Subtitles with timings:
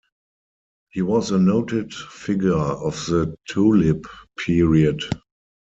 [0.89, 4.07] He was a noted figure of the Tulip
[4.43, 5.03] period.